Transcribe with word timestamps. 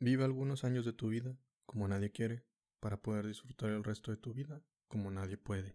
Vive 0.00 0.22
algunos 0.22 0.62
años 0.62 0.84
de 0.84 0.92
tu 0.92 1.08
vida 1.08 1.36
como 1.66 1.88
nadie 1.88 2.12
quiere 2.12 2.44
para 2.78 3.02
poder 3.02 3.26
disfrutar 3.26 3.70
el 3.70 3.82
resto 3.82 4.12
de 4.12 4.16
tu 4.16 4.32
vida 4.32 4.62
como 4.86 5.10
nadie 5.10 5.36
puede. 5.36 5.74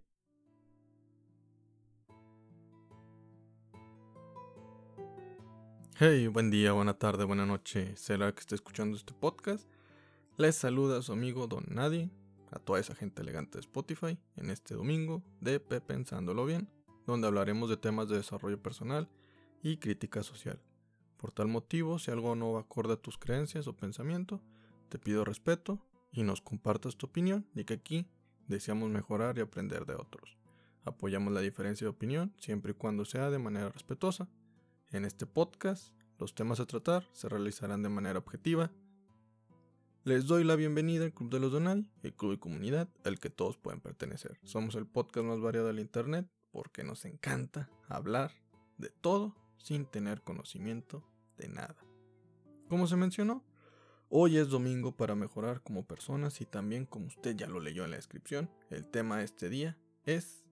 Hey, 6.00 6.28
buen 6.28 6.50
día, 6.51 6.71
buena 6.71 6.93
tarde, 6.93 7.25
buena 7.25 7.46
noche. 7.46 7.97
¿Será 7.97 8.33
que 8.33 8.39
está 8.39 8.55
escuchando 8.55 8.96
este 8.96 9.14
podcast? 9.14 9.68
Les 10.37 10.55
saluda 10.55 11.01
su 11.01 11.11
amigo 11.11 11.47
Don 11.47 11.65
Nadie, 11.68 12.10
a 12.51 12.60
toda 12.60 12.79
esa 12.79 12.96
gente 12.96 13.21
elegante 13.21 13.57
de 13.57 13.60
Spotify, 13.60 14.18
en 14.37 14.50
este 14.50 14.74
domingo 14.74 15.21
de 15.42 15.60
Pensándolo 15.60 16.46
Bien, 16.46 16.69
donde 17.05 17.28
hablaremos 17.28 17.69
de 17.69 17.75
temas 17.75 18.07
de 18.07 18.15
desarrollo 18.15 18.64
personal 18.64 19.10
y 19.61 19.78
crítica 19.78 20.24
social. 20.24 20.61
Por 21.23 21.32
tal 21.32 21.47
motivo, 21.47 22.00
si 22.00 22.11
algo 22.11 22.36
no 22.36 22.51
va 22.51 22.59
acorde 22.59 22.95
a 22.95 23.01
tus 23.01 23.18
creencias 23.18 23.68
o 23.68 23.77
pensamiento, 23.77 24.41
te 24.89 25.00
pido 25.00 25.23
respeto 25.23 25.79
y 26.11 26.23
nos 26.23 26.41
compartas 26.41 26.97
tu 26.97 27.05
opinión, 27.05 27.47
ya 27.54 27.64
que 27.64 27.75
aquí 27.75 28.09
deseamos 28.50 28.89
mejorar 28.89 29.37
y 29.37 29.41
aprender 29.41 29.86
de 29.86 29.95
otros. 29.95 30.37
Apoyamos 30.83 31.31
la 31.31 31.39
diferencia 31.39 31.86
de 31.86 31.91
opinión 31.91 32.33
siempre 32.41 32.72
y 32.72 32.75
cuando 32.75 33.05
sea 33.05 33.30
de 33.30 33.39
manera 33.39 33.69
respetuosa. 33.69 34.28
En 34.91 35.05
este 35.05 35.25
podcast, 35.25 35.94
los 36.19 36.36
temas 36.36 36.59
a 36.59 36.66
tratar 36.66 37.08
se 37.14 37.30
realizarán 37.30 37.83
de 37.83 37.88
manera 37.88 38.19
objetiva. 38.19 38.69
Les 40.03 40.25
doy 40.25 40.44
la 40.44 40.58
bienvenida 40.58 41.05
al 41.05 41.14
Club 41.14 41.30
de 41.30 41.39
los 41.39 41.53
Donadi, 41.53 41.89
el 42.02 42.14
club 42.14 42.31
de 42.31 42.39
comunidad 42.39 42.89
al 43.05 43.17
que 43.22 43.30
todos 43.30 43.55
pueden 43.55 43.80
pertenecer. 43.80 44.38
Somos 44.44 44.75
el 44.75 44.88
podcast 44.88 45.25
más 45.25 45.39
variado 45.39 45.67
del 45.67 45.80
Internet 45.80 46.28
porque 46.52 46.83
nos 46.83 47.05
encanta 47.05 47.69
hablar 47.88 48.33
de 48.78 48.89
todo 48.89 49.38
sin 49.58 49.86
tener 49.86 50.22
conocimiento 50.22 51.02
de 51.38 51.47
nada. 51.50 51.75
Como 52.69 52.88
se 52.88 52.95
mencionó, 52.95 53.44
hoy 54.09 54.38
es 54.38 54.50
domingo 54.50 54.95
para 54.95 55.16
mejorar 55.16 55.62
como 55.62 55.86
personas 55.86 56.42
y 56.42 56.45
también 56.45 56.86
como 56.86 57.08
usted 57.08 57.36
ya 57.36 57.48
lo 57.48 57.59
leyó 57.59 57.86
en 57.86 57.92
la 57.92 57.98
descripción, 57.98 58.50
el 58.70 58.88
tema 58.88 59.17
de 59.17 59.26
este 59.26 59.50
día 59.50 59.78
es 60.06 60.45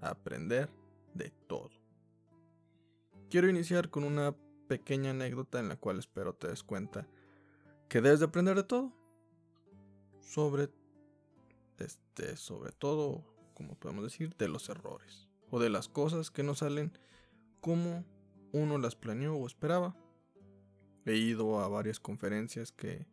aprender 0.00 0.70
de 1.14 1.30
todo. 1.46 1.70
Quiero 3.30 3.48
iniciar 3.48 3.90
con 3.90 4.04
una 4.04 4.36
pequeña 4.68 5.10
anécdota 5.10 5.60
en 5.60 5.68
la 5.68 5.76
cual 5.76 5.98
espero 5.98 6.34
te 6.34 6.48
des 6.48 6.62
cuenta 6.62 7.06
que 7.88 8.00
debes 8.00 8.20
de 8.20 8.26
aprender 8.26 8.56
de 8.56 8.64
todo. 8.64 8.92
Sobre 10.20 10.70
este, 11.78 12.36
sobre 12.36 12.72
todo, 12.72 13.24
como 13.54 13.74
podemos 13.74 14.04
decir, 14.04 14.36
de 14.36 14.48
los 14.48 14.68
errores 14.68 15.28
o 15.50 15.60
de 15.60 15.70
las 15.70 15.88
cosas 15.88 16.30
que 16.30 16.42
no 16.42 16.54
salen 16.54 16.96
como 17.60 18.04
uno 18.52 18.78
las 18.78 18.96
planeó 18.96 19.34
o 19.34 19.46
esperaba. 19.46 19.96
He 21.04 21.16
ido 21.16 21.60
a 21.60 21.68
varias 21.68 21.98
conferencias 21.98 22.72
que 22.72 23.06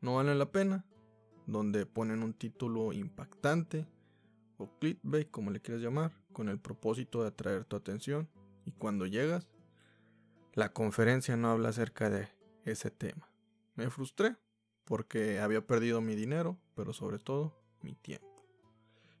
no 0.00 0.16
valen 0.16 0.38
la 0.38 0.50
pena, 0.50 0.84
donde 1.46 1.86
ponen 1.86 2.22
un 2.22 2.34
título 2.34 2.92
impactante 2.92 3.86
o 4.58 4.68
clickbait, 4.78 5.30
como 5.30 5.50
le 5.50 5.60
quieras 5.60 5.82
llamar, 5.82 6.12
con 6.32 6.48
el 6.48 6.58
propósito 6.58 7.22
de 7.22 7.28
atraer 7.28 7.64
tu 7.64 7.76
atención. 7.76 8.28
Y 8.64 8.72
cuando 8.72 9.06
llegas, 9.06 9.48
la 10.54 10.72
conferencia 10.72 11.36
no 11.36 11.50
habla 11.50 11.68
acerca 11.68 12.10
de 12.10 12.28
ese 12.64 12.90
tema. 12.90 13.28
Me 13.74 13.90
frustré 13.90 14.36
porque 14.84 15.40
había 15.40 15.66
perdido 15.66 16.00
mi 16.00 16.14
dinero, 16.14 16.58
pero 16.74 16.92
sobre 16.92 17.18
todo 17.18 17.60
mi 17.82 17.94
tiempo. 17.94 18.26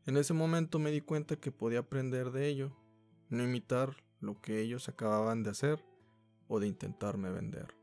En 0.06 0.16
ese 0.16 0.32
momento 0.32 0.78
me 0.78 0.90
di 0.90 1.00
cuenta 1.00 1.36
que 1.36 1.52
podía 1.52 1.80
aprender 1.80 2.30
de 2.30 2.48
ello, 2.48 2.76
no 3.28 3.42
imitar 3.42 3.96
lo 4.20 4.40
que 4.40 4.60
ellos 4.60 4.88
acababan 4.88 5.42
de 5.42 5.50
hacer 5.50 5.84
o 6.48 6.60
de 6.60 6.68
intentarme 6.68 7.30
vender. 7.30 7.74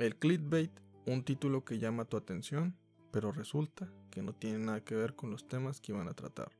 El 0.00 0.16
clickbait, 0.16 0.72
un 1.04 1.24
título 1.24 1.62
que 1.62 1.78
llama 1.78 2.06
tu 2.06 2.16
atención, 2.16 2.74
pero 3.12 3.32
resulta 3.32 3.92
que 4.10 4.22
no 4.22 4.34
tiene 4.34 4.58
nada 4.58 4.82
que 4.82 4.94
ver 4.94 5.14
con 5.14 5.30
los 5.30 5.46
temas 5.46 5.82
que 5.82 5.92
iban 5.92 6.08
a 6.08 6.14
tratar. 6.14 6.56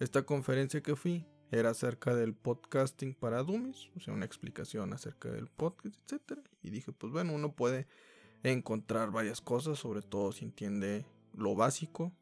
Esta 0.00 0.22
conferencia 0.22 0.82
que 0.82 0.96
fui 0.96 1.26
era 1.50 1.68
acerca 1.68 2.14
del 2.14 2.34
podcasting 2.34 3.12
para 3.12 3.42
dummies, 3.42 3.90
o 3.94 4.00
sea, 4.00 4.14
una 4.14 4.24
explicación 4.24 4.94
acerca 4.94 5.30
del 5.30 5.48
podcast, 5.48 5.96
etc. 6.10 6.40
Y 6.62 6.70
dije, 6.70 6.90
pues 6.92 7.12
bueno, 7.12 7.34
uno 7.34 7.52
puede 7.54 7.86
encontrar 8.42 9.10
varias 9.10 9.42
cosas, 9.42 9.78
sobre 9.78 10.00
todo 10.00 10.32
si 10.32 10.46
entiende 10.46 11.04
lo 11.34 11.54
básico, 11.54 12.14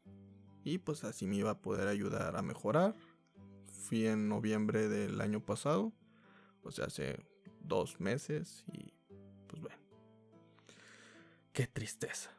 y 0.65 0.79
pues 0.79 1.05
así 1.05 1.27
me 1.27 1.37
iba 1.37 1.51
a 1.51 1.61
poder 1.61 1.87
ayudar 1.87 2.35
a 2.35 2.41
mejorar. 2.41 2.93
Fui 3.67 4.05
en 4.05 4.27
noviembre 4.27 4.89
del 4.89 5.21
año 5.21 5.39
pasado, 5.45 5.93
o 6.61 6.71
sea, 6.71 6.87
hace 6.87 7.25
dos 7.61 8.01
meses, 8.01 8.65
y. 8.73 8.96
Qué 11.57 11.65
tristeza. 11.65 12.29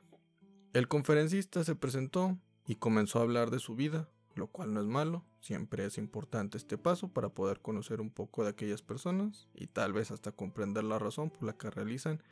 El 0.73 0.87
conferencista 0.87 1.65
se 1.65 1.75
presentó 1.75 2.39
y 2.69 2.77
comenzó 2.77 3.19
a 3.19 3.23
hablar 3.23 3.51
de 3.51 3.59
su 3.59 3.75
vida, 3.75 4.09
lo 4.37 4.47
cual 4.47 4.73
no 4.73 4.81
es 4.81 4.87
malo, 4.87 5.25
siempre 5.41 5.85
es 5.85 5.99
importante 5.99 6.57
este 6.57 6.79
paso 6.79 7.09
para 7.09 7.29
poder 7.29 7.59
conocer 7.59 8.01
un 8.01 8.11
poco 8.11 8.45
de 8.45 8.51
aquellas 8.51 8.81
personas 8.81 9.49
y 9.57 9.67
tal 9.67 9.93
vez 9.93 10.13
hasta 10.13 10.31
comprender 10.31 10.85
la 10.85 11.01
razón 11.01 11.31
por 11.31 11.43
la 11.43 11.53
que 11.55 11.69
realizan 11.69 12.23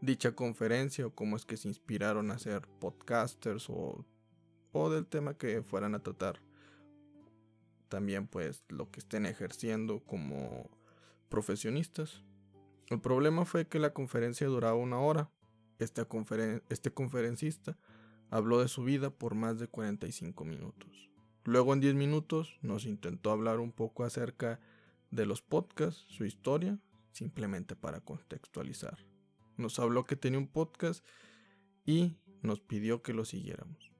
dicha 0.00 0.36
conferencia 0.36 1.04
o 1.08 1.10
cómo 1.16 1.34
es 1.34 1.44
que 1.44 1.56
se 1.56 1.66
inspiraron 1.66 2.30
a 2.30 2.38
ser 2.38 2.68
podcasters 2.78 3.68
o, 3.68 4.04
o 4.70 4.90
del 4.90 5.04
tema 5.04 5.34
que 5.34 5.64
fueran 5.64 5.96
a 5.96 6.04
tratar. 6.04 6.40
También 7.88 8.28
pues 8.28 8.64
lo 8.68 8.88
que 8.92 9.00
estén 9.00 9.26
ejerciendo 9.26 9.98
como 10.04 10.70
profesionistas. 11.28 12.22
El 12.86 13.00
problema 13.00 13.44
fue 13.46 13.66
que 13.66 13.80
la 13.80 13.92
conferencia 13.92 14.46
duraba 14.46 14.76
una 14.76 15.00
hora 15.00 15.28
este, 15.78 16.90
conferencista 16.92 17.76
habló 18.30 18.60
de 18.60 18.68
su 18.68 18.84
vida 18.84 19.10
por 19.10 19.34
más 19.34 19.58
de 19.58 19.68
45 19.68 20.44
minutos. 20.44 21.10
Luego 21.44 21.72
en 21.72 21.80
10 21.80 21.94
minutos 21.94 22.58
nos 22.62 22.86
intentó 22.86 23.30
hablar 23.30 23.60
un 23.60 23.72
poco 23.72 24.04
acerca 24.04 24.60
de 25.10 25.26
los 25.26 25.42
podcasts, 25.42 26.04
su 26.08 26.24
historia, 26.24 26.78
simplemente 27.12 27.76
para 27.76 28.00
contextualizar. 28.00 28.98
Nos 29.56 29.78
habló 29.78 30.04
que 30.04 30.16
tenía 30.16 30.38
un 30.38 30.48
podcast 30.48 31.04
y 31.84 32.16
nos 32.42 32.60
pidió 32.60 33.02
que 33.02 33.14
lo 33.14 33.24
siguiéramos. 33.24 33.92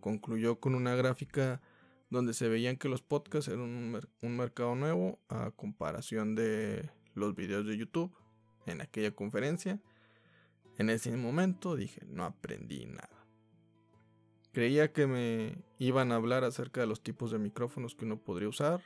Concluyó 0.00 0.60
con 0.60 0.74
una 0.74 0.94
gráfica 0.94 1.60
donde 2.08 2.34
se 2.34 2.48
veían 2.48 2.76
que 2.76 2.88
los 2.88 3.02
podcasts 3.02 3.48
eran 3.48 4.00
un 4.22 4.36
mercado 4.36 4.74
nuevo 4.74 5.20
a 5.28 5.50
comparación 5.50 6.34
de 6.34 6.90
los 7.14 7.34
videos 7.34 7.66
de 7.66 7.76
YouTube 7.76 8.12
en 8.66 8.80
aquella 8.80 9.14
conferencia 9.14 9.80
en 10.80 10.88
ese 10.88 11.14
momento 11.14 11.76
dije, 11.76 12.00
no 12.06 12.24
aprendí 12.24 12.86
nada. 12.86 13.26
Creía 14.50 14.94
que 14.94 15.06
me 15.06 15.62
iban 15.78 16.10
a 16.10 16.14
hablar 16.14 16.42
acerca 16.42 16.80
de 16.80 16.86
los 16.86 17.02
tipos 17.02 17.30
de 17.30 17.38
micrófonos 17.38 17.94
que 17.94 18.06
uno 18.06 18.18
podría 18.18 18.48
usar, 18.48 18.80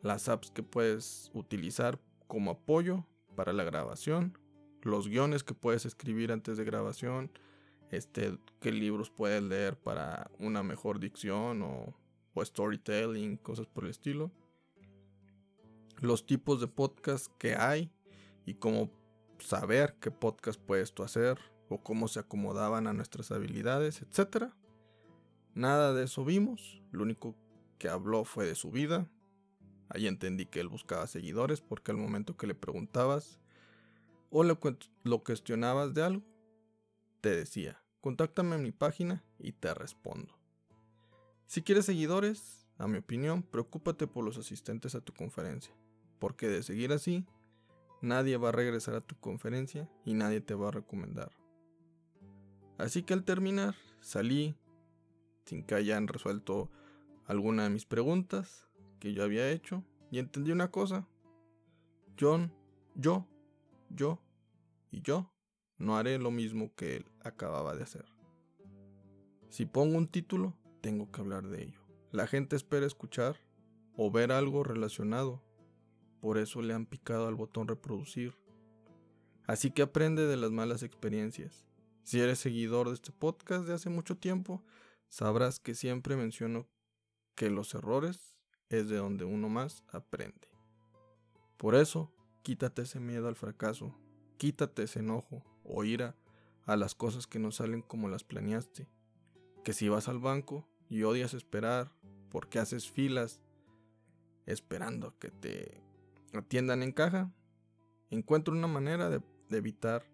las 0.00 0.30
apps 0.30 0.50
que 0.50 0.62
puedes 0.62 1.30
utilizar 1.34 2.00
como 2.28 2.52
apoyo 2.52 3.06
para 3.36 3.52
la 3.52 3.62
grabación, 3.62 4.38
los 4.80 5.06
guiones 5.06 5.44
que 5.44 5.52
puedes 5.52 5.84
escribir 5.84 6.32
antes 6.32 6.56
de 6.56 6.64
grabación, 6.64 7.30
este, 7.90 8.38
qué 8.58 8.72
libros 8.72 9.10
puedes 9.10 9.42
leer 9.42 9.76
para 9.76 10.30
una 10.38 10.62
mejor 10.62 10.98
dicción 10.98 11.60
o, 11.60 11.94
storytelling, 12.42 13.36
cosas 13.36 13.66
por 13.66 13.84
el 13.84 13.90
estilo. 13.90 14.32
Los 16.00 16.24
tipos 16.24 16.58
de 16.58 16.68
podcast 16.68 17.26
que 17.36 17.54
hay 17.54 17.92
y 18.46 18.54
cómo 18.54 19.01
saber 19.42 19.96
qué 20.00 20.10
podcast 20.10 20.60
puedes 20.60 20.92
tú 20.92 21.02
hacer 21.02 21.38
o 21.68 21.82
cómo 21.82 22.08
se 22.08 22.20
acomodaban 22.20 22.86
a 22.86 22.92
nuestras 22.92 23.30
habilidades, 23.30 24.02
etc. 24.02 24.52
Nada 25.54 25.92
de 25.92 26.04
eso 26.04 26.24
vimos, 26.24 26.82
lo 26.90 27.02
único 27.02 27.34
que 27.78 27.88
habló 27.88 28.24
fue 28.24 28.46
de 28.46 28.54
su 28.54 28.70
vida. 28.70 29.10
Ahí 29.88 30.06
entendí 30.06 30.46
que 30.46 30.60
él 30.60 30.68
buscaba 30.68 31.06
seguidores 31.06 31.60
porque 31.60 31.90
al 31.90 31.98
momento 31.98 32.36
que 32.36 32.46
le 32.46 32.54
preguntabas 32.54 33.40
o 34.30 34.44
le, 34.44 34.56
lo 35.02 35.24
cuestionabas 35.24 35.92
de 35.92 36.02
algo, 36.02 36.22
te 37.20 37.36
decía, 37.36 37.82
contáctame 38.00 38.56
en 38.56 38.62
mi 38.62 38.72
página 38.72 39.22
y 39.38 39.52
te 39.52 39.74
respondo. 39.74 40.38
Si 41.46 41.62
quieres 41.62 41.84
seguidores, 41.84 42.66
a 42.78 42.88
mi 42.88 42.98
opinión, 42.98 43.42
preocúpate 43.42 44.06
por 44.06 44.24
los 44.24 44.38
asistentes 44.38 44.94
a 44.94 45.00
tu 45.00 45.12
conferencia, 45.12 45.74
porque 46.18 46.48
de 46.48 46.62
seguir 46.62 46.92
así, 46.92 47.26
nadie 48.02 48.36
va 48.36 48.50
a 48.50 48.52
regresar 48.52 48.94
a 48.94 49.00
tu 49.00 49.16
conferencia 49.16 49.88
y 50.04 50.12
nadie 50.14 50.40
te 50.40 50.54
va 50.54 50.68
a 50.68 50.72
recomendar. 50.72 51.32
Así 52.76 53.02
que 53.02 53.14
al 53.14 53.24
terminar, 53.24 53.76
salí 54.00 54.56
sin 55.46 55.64
que 55.64 55.74
hayan 55.74 56.08
resuelto 56.08 56.70
alguna 57.26 57.64
de 57.64 57.70
mis 57.70 57.86
preguntas 57.86 58.68
que 58.98 59.14
yo 59.14 59.24
había 59.24 59.50
hecho 59.50 59.84
y 60.10 60.18
entendí 60.18 60.52
una 60.52 60.70
cosa. 60.70 61.08
John, 62.18 62.52
yo, 62.94 63.26
yo 63.88 64.20
y 64.90 65.00
yo 65.00 65.32
no 65.78 65.96
haré 65.96 66.18
lo 66.18 66.30
mismo 66.30 66.74
que 66.74 66.96
él 66.96 67.06
acababa 67.22 67.74
de 67.74 67.84
hacer. 67.84 68.04
Si 69.48 69.64
pongo 69.64 69.96
un 69.96 70.08
título, 70.08 70.56
tengo 70.80 71.10
que 71.10 71.20
hablar 71.20 71.48
de 71.48 71.62
ello. 71.62 71.80
La 72.10 72.26
gente 72.26 72.56
espera 72.56 72.86
escuchar 72.86 73.36
o 73.96 74.10
ver 74.10 74.32
algo 74.32 74.64
relacionado 74.64 75.42
por 76.22 76.38
eso 76.38 76.62
le 76.62 76.72
han 76.72 76.86
picado 76.86 77.26
al 77.26 77.34
botón 77.34 77.66
reproducir. 77.66 78.38
Así 79.44 79.72
que 79.72 79.82
aprende 79.82 80.28
de 80.28 80.36
las 80.36 80.52
malas 80.52 80.84
experiencias. 80.84 81.66
Si 82.04 82.20
eres 82.20 82.38
seguidor 82.38 82.86
de 82.86 82.94
este 82.94 83.10
podcast 83.10 83.66
de 83.66 83.74
hace 83.74 83.90
mucho 83.90 84.16
tiempo, 84.16 84.62
sabrás 85.08 85.58
que 85.58 85.74
siempre 85.74 86.14
menciono 86.14 86.68
que 87.34 87.50
los 87.50 87.74
errores 87.74 88.38
es 88.68 88.88
de 88.88 88.98
donde 88.98 89.24
uno 89.24 89.48
más 89.48 89.82
aprende. 89.88 90.46
Por 91.56 91.74
eso, 91.74 92.14
quítate 92.44 92.82
ese 92.82 93.00
miedo 93.00 93.26
al 93.26 93.34
fracaso, 93.34 93.98
quítate 94.36 94.84
ese 94.84 95.00
enojo 95.00 95.42
o 95.64 95.82
ira 95.82 96.14
a 96.66 96.76
las 96.76 96.94
cosas 96.94 97.26
que 97.26 97.40
no 97.40 97.50
salen 97.50 97.82
como 97.82 98.08
las 98.08 98.22
planeaste. 98.22 98.86
Que 99.64 99.72
si 99.72 99.88
vas 99.88 100.06
al 100.06 100.20
banco 100.20 100.68
y 100.88 101.02
odias 101.02 101.34
esperar 101.34 101.90
porque 102.30 102.60
haces 102.60 102.88
filas 102.88 103.42
esperando 104.46 105.18
que 105.18 105.32
te 105.32 105.81
atiendan 106.38 106.82
en 106.82 106.92
caja, 106.92 107.32
encuentra 108.10 108.54
una 108.54 108.66
manera 108.66 109.10
de, 109.10 109.20
de 109.48 109.58
evitar 109.58 110.04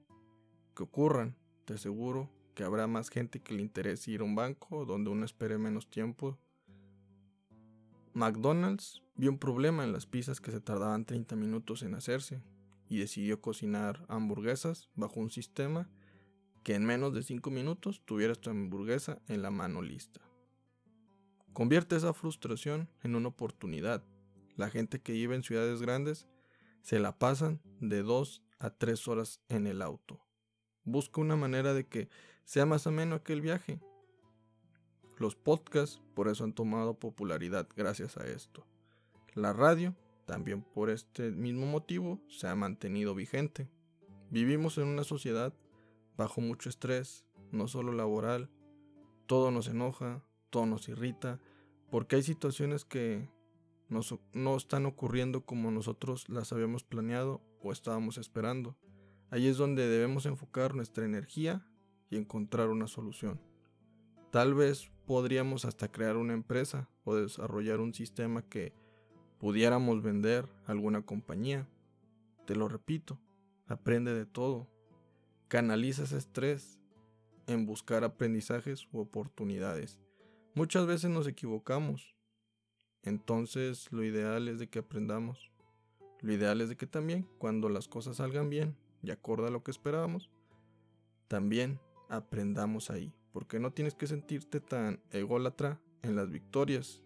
que 0.75 0.83
ocurran. 0.83 1.37
Te 1.65 1.75
aseguro 1.75 2.31
que 2.55 2.65
habrá 2.65 2.87
más 2.87 3.09
gente 3.09 3.41
que 3.41 3.55
le 3.55 3.63
interese 3.63 4.11
ir 4.11 4.21
a 4.21 4.25
un 4.25 4.35
banco 4.35 4.85
donde 4.85 5.11
uno 5.11 5.25
espere 5.25 5.59
menos 5.59 5.89
tiempo. 5.89 6.39
McDonald's 8.15 9.03
vio 9.15 9.31
un 9.31 9.39
problema 9.39 9.85
en 9.85 9.93
las 9.93 10.07
pizzas 10.07 10.41
que 10.41 10.51
se 10.51 10.61
tardaban 10.61 11.05
30 11.05 11.37
minutos 11.37 11.83
en 11.83 11.95
hacerse 11.95 12.43
y 12.89 12.99
decidió 12.99 13.41
cocinar 13.41 14.05
hamburguesas 14.09 14.89
bajo 14.95 15.21
un 15.21 15.31
sistema 15.31 15.89
que 16.65 16.75
en 16.75 16.85
menos 16.85 17.15
de 17.15 17.23
5 17.23 17.51
minutos 17.51 18.03
tuvieras 18.05 18.41
tu 18.41 18.51
hamburguesa 18.51 19.21
en 19.29 19.43
la 19.43 19.51
mano 19.51 19.83
lista. 19.83 20.21
Convierte 21.53 21.97
esa 21.97 22.13
frustración 22.13 22.89
en 23.03 23.15
una 23.15 23.29
oportunidad. 23.29 24.05
La 24.59 24.71
gente 24.71 25.01
que 25.01 25.13
vive 25.13 25.37
en 25.37 25.45
ciudades 25.45 25.81
grandes 25.81 26.27
se 26.83 26.99
la 26.99 27.17
pasan 27.17 27.61
de 27.81 28.03
2 28.03 28.43
a 28.59 28.71
3 28.71 29.07
horas 29.07 29.41
en 29.49 29.69
el 29.69 29.81
auto. 29.81 30.21
Busca 30.83 31.21
una 31.21 31.37
manera 31.37 31.75
de 31.75 31.87
que 31.87 32.09
sea 32.43 32.67
más 32.67 32.89
ameno 32.89 33.15
aquel 33.15 33.41
viaje. 33.41 33.81
Los 35.17 35.37
podcasts 35.37 36.03
por 36.15 36.27
eso 36.27 36.43
han 36.43 36.55
tomado 36.55 36.99
popularidad 36.99 37.69
gracias 37.77 38.17
a 38.17 38.27
esto. 38.27 38.67
La 39.35 39.53
radio, 39.53 39.95
también 40.27 40.63
por 40.63 40.91
este 40.91 41.31
mismo 41.31 41.65
motivo, 41.67 42.21
se 42.29 42.49
ha 42.49 42.57
mantenido 42.57 43.15
vigente. 43.15 43.69
Vivimos 44.31 44.77
en 44.77 44.89
una 44.89 45.05
sociedad 45.05 45.55
bajo 46.17 46.41
mucho 46.41 46.69
estrés, 46.69 47.25
no 47.53 47.69
solo 47.69 47.93
laboral. 47.93 48.51
Todo 49.27 49.53
nos 49.53 49.69
enoja, 49.69 50.25
todo 50.51 50.67
nos 50.67 50.89
irrita, 50.89 51.39
porque 51.93 52.17
hay 52.17 52.25
situaciones 52.25 52.85
que 52.85 53.29
no 53.89 54.57
están 54.57 54.87
ocurriendo 54.87 55.45
como 55.45 55.71
nosotros 55.71 56.29
las 56.29 56.53
habíamos 56.53 56.85
planeado 56.85 57.41
o 57.63 57.73
estábamos 57.73 58.19
esperando. 58.19 58.77
Ahí 59.31 59.47
es 59.47 59.57
donde 59.57 59.89
debemos 59.89 60.27
enfocar 60.27 60.75
nuestra 60.75 61.05
energía 61.05 61.67
y 62.11 62.17
encontrar 62.17 62.69
una 62.69 62.87
solución. 62.87 63.41
Tal 64.31 64.55
vez 64.55 64.91
podríamos 65.07 65.65
hasta 65.65 65.91
crear 65.91 66.17
una 66.17 66.35
empresa 66.35 66.89
o 67.05 67.15
desarrollar 67.15 67.81
un 67.81 67.95
sistema 67.95 68.43
que 68.43 68.73
pudiéramos 69.39 70.03
vender 70.03 70.47
a 70.67 70.73
alguna 70.73 71.03
compañía. 71.03 71.69
Te 72.47 72.55
lo 72.55 72.69
repito, 72.69 73.19
aprende 73.67 74.13
de 74.15 74.27
todo, 74.27 74.69
Canaliza 75.49 76.03
ese 76.03 76.19
estrés 76.19 76.79
en 77.47 77.65
buscar 77.65 78.05
aprendizajes 78.05 78.87
u 78.93 78.99
oportunidades. 78.99 79.99
Muchas 80.55 80.87
veces 80.87 81.09
nos 81.09 81.27
equivocamos. 81.27 82.15
Entonces 83.03 83.91
lo 83.93 84.05
ideal 84.05 84.49
es 84.49 84.59
de 84.59 84.69
que 84.69 84.81
aprendamos. 84.81 85.51
Lo 86.21 86.33
ideal 86.33 86.61
es 86.61 86.69
de 86.69 86.77
que 86.77 86.87
también 86.87 87.29
cuando 87.39 87.69
las 87.69 87.89
cosas 87.89 88.17
salgan 88.17 88.51
bien 88.51 88.77
y 89.03 89.11
acorde 89.11 89.49
a 89.49 89.51
lo 89.51 89.63
que 89.63 89.71
esperábamos, 89.71 90.31
también 91.29 91.81
aprendamos 92.09 92.91
ahí. 92.91 93.15
Porque 93.33 93.61
no 93.61 93.73
tienes 93.73 93.95
que 93.95 94.07
sentirte 94.07 94.61
tan 94.61 95.01
ególatra 95.11 95.81
en 96.03 96.17
las 96.17 96.31
victorias 96.31 97.03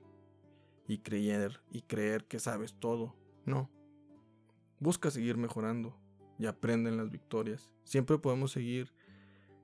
y 0.86 0.98
creer 0.98 1.60
y 1.70 1.82
creer 1.82 2.24
que 2.24 2.38
sabes 2.38 2.74
todo. 2.74 3.14
No. 3.44 3.70
Busca 4.78 5.10
seguir 5.10 5.36
mejorando 5.36 5.96
y 6.38 6.46
aprenden 6.46 6.96
las 6.96 7.10
victorias. 7.10 7.74
Siempre 7.84 8.18
podemos 8.18 8.52
seguir 8.52 8.92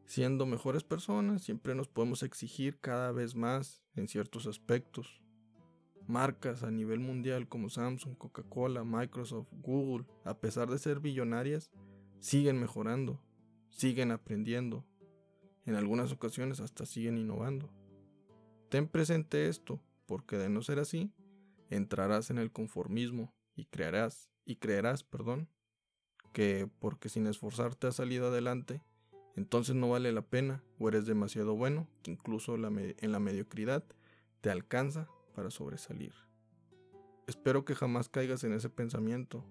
siendo 0.07 0.47
mejores 0.47 0.85
personas, 0.85 1.43
siempre 1.43 1.75
nos 1.75 1.89
podemos 1.89 2.23
exigir 2.23 2.79
cada 2.81 3.13
vez 3.13 3.35
más 3.35 3.83
en 3.95 4.09
ciertos 4.09 4.47
aspectos. 4.47 5.23
Marcas 6.09 6.63
a 6.63 6.71
nivel 6.71 7.01
mundial 7.01 7.49
como 7.49 7.69
Samsung, 7.69 8.17
Coca-Cola, 8.17 8.83
Microsoft, 8.83 9.49
Google, 9.53 10.07
a 10.25 10.39
pesar 10.39 10.71
de 10.71 10.79
ser 10.79 11.01
billonarias, 11.01 11.71
siguen 12.19 12.59
mejorando, 12.59 13.21
siguen 13.69 14.11
aprendiendo. 14.11 14.87
En 15.67 15.75
algunas 15.75 16.11
ocasiones 16.11 16.61
hasta 16.61 16.87
siguen 16.87 17.19
innovando. 17.19 17.71
Ten 18.71 18.89
presente 18.89 19.49
esto, 19.49 19.83
porque 20.07 20.39
de 20.39 20.49
no 20.49 20.63
ser 20.63 20.79
así, 20.79 21.13
entrarás 21.69 22.31
en 22.31 22.39
el 22.39 22.51
conformismo 22.51 23.35
y 23.55 23.67
crearás 23.67 24.31
y 24.47 24.57
creerás, 24.57 25.05
perdón, 25.05 25.51
que 26.33 26.71
porque 26.79 27.11
sin 27.11 27.27
esforzarte 27.27 27.87
has 27.87 27.97
salido 27.97 28.29
adelante, 28.29 28.83
entonces 29.37 29.75
no 29.75 29.91
vale 29.91 30.11
la 30.13 30.23
pena 30.23 30.63
o 30.79 30.89
eres 30.89 31.05
demasiado 31.05 31.55
bueno 31.55 31.87
que 32.03 32.13
incluso 32.13 32.55
en 32.55 33.13
la 33.13 33.21
mediocridad 33.21 33.85
te 34.41 34.51
alcanza 34.51 35.07
para 35.39 35.53
sobresalir. 35.53 36.15
Espero 37.29 37.65
que 37.65 37.77
jamás 37.77 38.09
caigas 38.09 38.43
en 38.43 38.53
ese 38.55 38.69
pensamiento. 38.69 39.45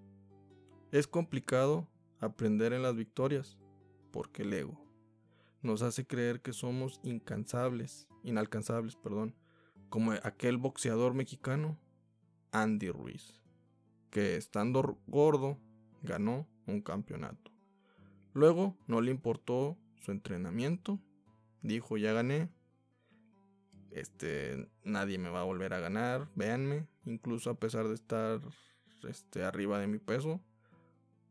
Es 0.92 1.06
complicado 1.06 1.88
aprender 2.20 2.74
en 2.74 2.82
las 2.82 2.94
victorias 2.94 3.56
porque 4.10 4.42
el 4.42 4.52
ego 4.52 4.78
nos 5.62 5.80
hace 5.80 6.06
creer 6.06 6.42
que 6.42 6.52
somos 6.52 7.00
incansables, 7.02 8.06
inalcanzables, 8.22 8.96
perdón, 8.96 9.34
como 9.88 10.12
aquel 10.12 10.58
boxeador 10.58 11.14
mexicano 11.14 11.78
Andy 12.52 12.90
Ruiz, 12.90 13.40
que 14.10 14.36
estando 14.36 14.98
gordo 15.06 15.56
ganó 16.02 16.46
un 16.66 16.82
campeonato. 16.82 17.50
Luego 18.34 18.76
no 18.86 19.00
le 19.00 19.10
importó 19.10 19.78
su 20.02 20.10
entrenamiento, 20.10 20.98
dijo 21.62 21.96
ya 21.96 22.12
gané, 22.12 22.50
este 24.00 24.68
nadie 24.84 25.18
me 25.18 25.30
va 25.30 25.40
a 25.40 25.44
volver 25.44 25.74
a 25.74 25.80
ganar, 25.80 26.28
véanme, 26.34 26.86
incluso 27.04 27.50
a 27.50 27.58
pesar 27.58 27.88
de 27.88 27.94
estar 27.94 28.40
este, 29.08 29.44
arriba 29.44 29.78
de 29.78 29.86
mi 29.86 29.98
peso, 29.98 30.40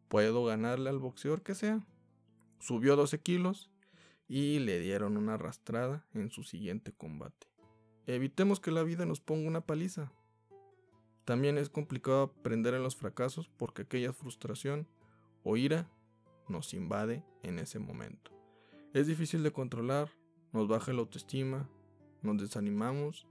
puedo 0.07 0.45
ganarle 0.45 0.89
al 0.89 0.99
boxeador 0.99 1.41
que 1.41 1.55
sea. 1.55 1.86
Subió 2.59 2.95
12 2.95 3.19
kilos 3.19 3.71
y 4.27 4.59
le 4.59 4.79
dieron 4.79 5.17
una 5.17 5.36
arrastrada 5.36 6.05
en 6.13 6.31
su 6.31 6.43
siguiente 6.43 6.91
combate. 6.91 7.47
Evitemos 8.05 8.59
que 8.59 8.71
la 8.71 8.83
vida 8.83 9.05
nos 9.05 9.19
ponga 9.19 9.47
una 9.47 9.62
paliza. 9.62 10.12
También 11.25 11.57
es 11.57 11.69
complicado 11.69 12.24
aprender 12.24 12.74
en 12.74 12.83
los 12.83 12.95
fracasos 12.95 13.50
porque 13.50 13.81
aquella 13.81 14.13
frustración 14.13 14.88
o 15.43 15.57
ira 15.57 15.89
nos 16.47 16.74
invade 16.74 17.24
en 17.43 17.59
ese 17.59 17.79
momento. 17.79 18.31
Es 18.93 19.07
difícil 19.07 19.43
de 19.43 19.51
controlar, 19.51 20.09
nos 20.53 20.67
baja 20.67 20.93
la 20.93 21.00
autoestima, 21.00 21.69
nos 22.34 22.41
desanimamos, 22.41 23.27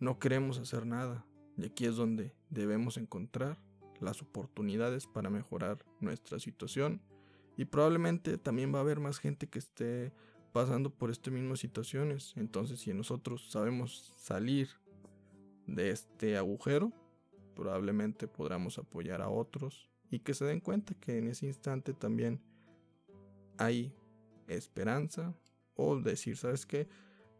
no 0.00 0.18
queremos 0.18 0.58
hacer 0.58 0.86
nada. 0.86 1.24
Y 1.56 1.66
aquí 1.66 1.84
es 1.84 1.96
donde 1.96 2.34
debemos 2.50 2.96
encontrar 2.96 3.58
las 4.00 4.22
oportunidades 4.22 5.06
para 5.06 5.30
mejorar 5.30 5.84
nuestra 6.00 6.38
situación. 6.38 7.00
Y 7.56 7.66
probablemente 7.66 8.38
también 8.38 8.74
va 8.74 8.78
a 8.78 8.82
haber 8.82 9.00
más 9.00 9.18
gente 9.18 9.46
que 9.48 9.58
esté 9.58 10.12
pasando 10.52 10.90
por 10.90 11.10
estas 11.10 11.32
mismas 11.32 11.60
situaciones. 11.60 12.32
Entonces 12.36 12.80
si 12.80 12.92
nosotros 12.92 13.50
sabemos 13.50 14.12
salir 14.18 14.68
de 15.66 15.90
este 15.90 16.36
agujero, 16.36 16.92
probablemente 17.54 18.26
podamos 18.28 18.78
apoyar 18.78 19.22
a 19.22 19.28
otros 19.28 19.90
y 20.10 20.20
que 20.20 20.34
se 20.34 20.44
den 20.44 20.60
cuenta 20.60 20.94
que 20.94 21.18
en 21.18 21.28
ese 21.28 21.46
instante 21.46 21.92
también 21.92 22.40
hay 23.58 23.94
esperanza 24.48 25.34
o 25.74 25.98
decir, 25.98 26.36
¿sabes 26.36 26.66
qué? 26.66 26.88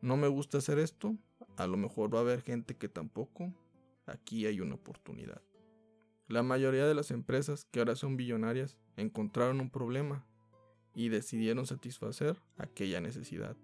No 0.03 0.17
me 0.17 0.29
gusta 0.29 0.59
hacer 0.59 0.79
esto, 0.79 1.17
a 1.57 1.67
lo 1.67 1.77
mejor 1.77 2.13
va 2.13 2.19
a 2.19 2.23
haber 2.23 2.43
gente 2.43 2.77
que 2.77 2.89
tampoco, 2.89 3.55
aquí 4.05 4.47
hay 4.47 4.61
una 4.61 4.75
oportunidad. 4.75 5.41
La 6.27 6.43
mayoría 6.43 6.87
de 6.87 6.95
las 6.95 7.13
empresas 7.13 7.67
que 7.67 7.79
ahora 7.79 7.95
son 7.95 8.17
billonarias 8.17 8.77
encontraron 8.97 9.61
un 9.61 9.71
problema 9.71 10.27
y 10.93 11.09
decidieron 11.09 11.67
satisfacer 11.67 12.37
aquella 12.59 13.01
necesidad 13.01 13.57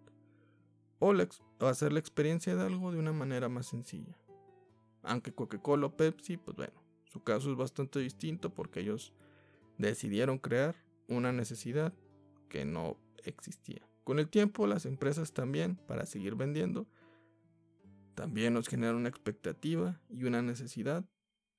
o, 1.01 1.13
hacer 1.61 1.93
la 1.93 1.99
experiencia 1.99 2.55
de 2.55 2.63
algo 2.63 2.93
de 2.93 2.99
una 2.99 3.13
manera 3.13 3.49
más 3.49 3.67
sencilla. 3.67 4.17
Aunque 5.03 5.33
Coca-Cola 5.33 5.87
o 5.87 5.97
Pepsi, 5.97 6.37
pues 6.37 6.57
bueno, 6.57 6.81
su 7.05 7.23
caso 7.25 7.51
es 7.51 7.57
bastante 7.57 7.99
distinto 7.99 8.55
porque 8.55 8.81
ellos 8.81 9.13
decidieron 9.77 10.39
crear 10.39 10.77
una 11.09 11.33
necesidad 11.33 11.93
que 12.49 12.65
no 12.65 12.97
existía. 13.25 13.88
Con 14.09 14.19
el 14.19 14.31
tiempo 14.31 14.67
las 14.67 14.87
empresas 14.87 15.35
también, 15.35 15.77
para 15.87 16.07
seguir 16.07 16.35
vendiendo, 16.35 16.87
también 18.15 18.55
nos 18.55 18.67
generan 18.67 18.97
una 18.97 19.11
expectativa 19.11 20.01
y 20.09 20.25
una 20.25 20.41
necesidad 20.41 21.05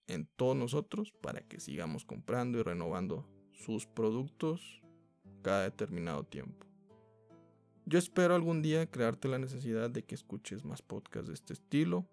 en 0.07 0.27
todos 0.35 0.57
nosotros 0.57 1.13
para 1.21 1.41
que 1.41 1.59
sigamos 1.59 2.05
comprando 2.05 2.57
y 2.57 2.63
renovando 2.63 3.29
sus 3.51 3.85
productos 3.85 4.81
cada 5.43 5.61
determinado 5.61 6.23
tiempo. 6.23 6.65
Yo 7.85 7.99
espero 7.99 8.33
algún 8.33 8.63
día 8.63 8.89
crearte 8.89 9.27
la 9.27 9.37
necesidad 9.37 9.91
de 9.91 10.03
que 10.03 10.15
escuches 10.15 10.65
más 10.65 10.81
podcasts 10.81 11.27
de 11.27 11.35
este 11.35 11.53
estilo, 11.53 12.07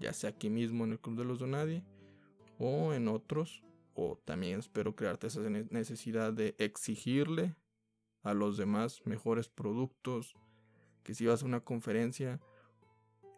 ya 0.00 0.12
sea 0.12 0.30
aquí 0.30 0.50
mismo 0.50 0.86
en 0.86 0.90
el 0.90 0.98
Club 0.98 1.18
de 1.18 1.24
los 1.24 1.38
Donadie 1.38 1.84
o 2.58 2.94
en 2.94 3.06
otros, 3.06 3.62
o 3.94 4.18
también 4.24 4.58
espero 4.58 4.96
crearte 4.96 5.28
esa 5.28 5.48
necesidad 5.48 6.32
de 6.32 6.56
exigirle 6.58 7.54
a 8.28 8.34
los 8.34 8.58
demás 8.58 9.00
mejores 9.06 9.48
productos, 9.48 10.36
que 11.02 11.14
si 11.14 11.24
vas 11.24 11.42
a 11.42 11.46
una 11.46 11.60
conferencia 11.60 12.40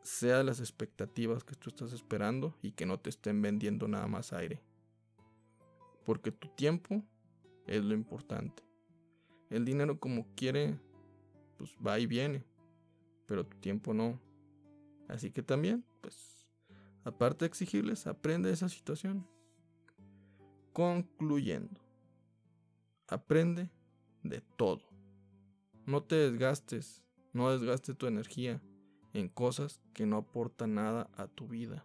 sea 0.02 0.42
las 0.42 0.58
expectativas 0.58 1.44
que 1.44 1.54
tú 1.54 1.70
estás 1.70 1.92
esperando 1.92 2.56
y 2.60 2.72
que 2.72 2.86
no 2.86 2.98
te 2.98 3.10
estén 3.10 3.40
vendiendo 3.40 3.86
nada 3.86 4.08
más 4.08 4.32
aire. 4.32 4.60
Porque 6.04 6.32
tu 6.32 6.48
tiempo 6.48 7.04
es 7.68 7.84
lo 7.84 7.94
importante. 7.94 8.64
El 9.48 9.64
dinero 9.64 10.00
como 10.00 10.26
quiere, 10.34 10.76
pues 11.56 11.70
va 11.86 12.00
y 12.00 12.06
viene, 12.06 12.44
pero 13.26 13.46
tu 13.46 13.56
tiempo 13.58 13.94
no. 13.94 14.18
Así 15.06 15.30
que 15.30 15.42
también, 15.42 15.84
pues, 16.00 16.48
aparte 17.04 17.44
de 17.44 17.48
exigirles, 17.48 18.08
aprende 18.08 18.50
esa 18.50 18.68
situación. 18.68 19.24
Concluyendo, 20.72 21.80
aprende 23.06 23.70
de 24.22 24.40
todo. 24.56 24.82
No 25.86 26.02
te 26.02 26.16
desgastes, 26.16 27.02
no 27.32 27.50
desgastes 27.50 27.96
tu 27.96 28.06
energía 28.06 28.60
en 29.12 29.28
cosas 29.28 29.80
que 29.92 30.06
no 30.06 30.18
aportan 30.18 30.74
nada 30.74 31.10
a 31.16 31.26
tu 31.26 31.48
vida. 31.48 31.84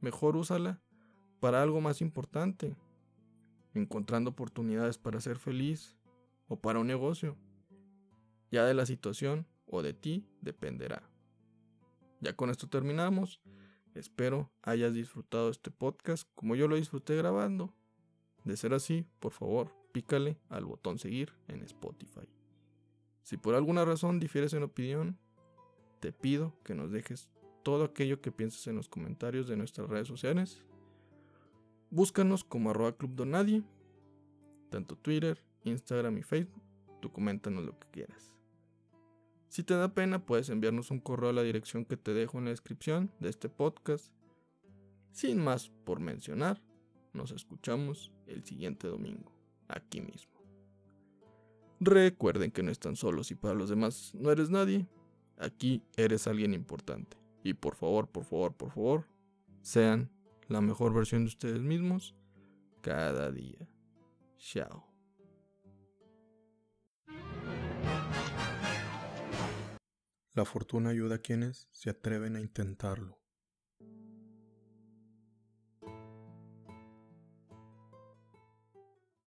Mejor 0.00 0.36
úsala 0.36 0.80
para 1.40 1.62
algo 1.62 1.80
más 1.80 2.00
importante, 2.00 2.76
encontrando 3.74 4.30
oportunidades 4.30 4.98
para 4.98 5.20
ser 5.20 5.38
feliz 5.38 5.96
o 6.48 6.56
para 6.56 6.78
un 6.78 6.86
negocio. 6.86 7.36
Ya 8.50 8.64
de 8.64 8.74
la 8.74 8.86
situación 8.86 9.46
o 9.66 9.82
de 9.82 9.92
ti 9.92 10.26
dependerá. 10.40 11.02
Ya 12.20 12.34
con 12.34 12.50
esto 12.50 12.68
terminamos. 12.68 13.40
Espero 13.94 14.50
hayas 14.62 14.94
disfrutado 14.94 15.50
este 15.50 15.70
podcast 15.70 16.28
como 16.34 16.54
yo 16.56 16.68
lo 16.68 16.76
disfruté 16.76 17.16
grabando. 17.16 17.74
De 18.44 18.56
ser 18.56 18.72
así, 18.72 19.06
por 19.18 19.32
favor, 19.32 19.74
pícale 19.92 20.38
al 20.48 20.64
botón 20.64 20.98
seguir 20.98 21.32
en 21.48 21.62
Spotify. 21.62 22.28
Si 23.22 23.36
por 23.36 23.54
alguna 23.54 23.84
razón 23.84 24.20
difieres 24.20 24.52
en 24.54 24.62
opinión, 24.62 25.18
te 26.00 26.12
pido 26.12 26.54
que 26.64 26.74
nos 26.74 26.90
dejes 26.90 27.28
todo 27.62 27.84
aquello 27.84 28.20
que 28.20 28.32
pienses 28.32 28.66
en 28.66 28.76
los 28.76 28.88
comentarios 28.88 29.48
de 29.48 29.56
nuestras 29.56 29.88
redes 29.88 30.08
sociales. 30.08 30.62
Búscanos 31.90 32.44
como 32.44 32.70
arroba 32.70 32.96
club 32.96 33.14
donadie, 33.14 33.62
tanto 34.70 34.96
Twitter, 34.96 35.42
Instagram 35.64 36.18
y 36.18 36.22
Facebook. 36.22 36.62
Tú 37.00 37.12
coméntanos 37.12 37.64
lo 37.64 37.78
que 37.78 37.88
quieras. 37.90 38.34
Si 39.48 39.62
te 39.62 39.74
da 39.74 39.94
pena, 39.94 40.24
puedes 40.24 40.50
enviarnos 40.50 40.90
un 40.90 41.00
correo 41.00 41.30
a 41.30 41.32
la 41.32 41.42
dirección 41.42 41.84
que 41.84 41.96
te 41.96 42.12
dejo 42.12 42.38
en 42.38 42.44
la 42.44 42.50
descripción 42.50 43.10
de 43.18 43.30
este 43.30 43.48
podcast. 43.48 44.12
Sin 45.10 45.42
más 45.42 45.70
por 45.84 46.00
mencionar, 46.00 46.62
nos 47.12 47.32
escuchamos 47.32 48.12
el 48.26 48.44
siguiente 48.44 48.88
domingo, 48.88 49.32
aquí 49.68 50.00
mismo. 50.00 50.32
Recuerden 51.80 52.50
que 52.50 52.62
no 52.62 52.72
están 52.72 52.96
solos 52.96 53.30
y 53.30 53.36
para 53.36 53.54
los 53.54 53.68
demás 53.68 54.12
no 54.14 54.32
eres 54.32 54.50
nadie. 54.50 54.88
Aquí 55.38 55.82
eres 55.96 56.26
alguien 56.26 56.52
importante. 56.54 57.16
Y 57.44 57.54
por 57.54 57.76
favor, 57.76 58.08
por 58.08 58.24
favor, 58.24 58.56
por 58.56 58.70
favor, 58.72 59.06
sean 59.62 60.10
la 60.48 60.60
mejor 60.60 60.92
versión 60.92 61.22
de 61.22 61.28
ustedes 61.28 61.62
mismos 61.62 62.16
cada 62.80 63.30
día. 63.30 63.68
Chao. 64.38 64.88
La 70.34 70.44
fortuna 70.44 70.90
ayuda 70.90 71.16
a 71.16 71.18
quienes 71.18 71.68
se 71.70 71.90
atreven 71.90 72.36
a 72.36 72.40
intentarlo. 72.40 73.17